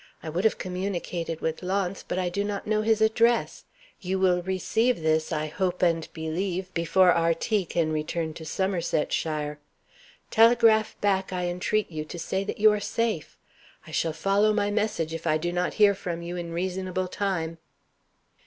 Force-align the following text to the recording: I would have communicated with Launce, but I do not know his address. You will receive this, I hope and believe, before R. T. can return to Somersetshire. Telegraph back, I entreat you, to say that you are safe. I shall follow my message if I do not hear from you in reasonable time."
I 0.23 0.29
would 0.29 0.45
have 0.45 0.57
communicated 0.57 1.41
with 1.41 1.61
Launce, 1.61 2.01
but 2.01 2.17
I 2.17 2.27
do 2.29 2.43
not 2.43 2.65
know 2.65 2.81
his 2.81 3.01
address. 3.01 3.65
You 3.99 4.17
will 4.17 4.41
receive 4.41 5.03
this, 5.03 5.31
I 5.31 5.45
hope 5.45 5.83
and 5.83 6.07
believe, 6.11 6.73
before 6.73 7.11
R. 7.11 7.35
T. 7.35 7.65
can 7.65 7.91
return 7.93 8.33
to 8.33 8.43
Somersetshire. 8.43 9.59
Telegraph 10.31 10.99
back, 11.01 11.31
I 11.31 11.45
entreat 11.45 11.91
you, 11.91 12.03
to 12.05 12.17
say 12.17 12.43
that 12.45 12.57
you 12.59 12.71
are 12.71 12.79
safe. 12.79 13.37
I 13.85 13.91
shall 13.91 14.11
follow 14.11 14.51
my 14.53 14.71
message 14.71 15.13
if 15.13 15.27
I 15.27 15.37
do 15.37 15.51
not 15.53 15.75
hear 15.75 15.93
from 15.93 16.23
you 16.23 16.35
in 16.35 16.51
reasonable 16.51 17.07
time." 17.07 17.59